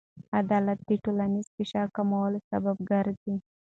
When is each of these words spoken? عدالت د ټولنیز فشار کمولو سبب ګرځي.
عدالت 0.39 0.79
د 0.89 0.91
ټولنیز 1.03 1.47
فشار 1.55 1.87
کمولو 1.97 2.39
سبب 2.49 2.75
ګرځي. 2.91 3.35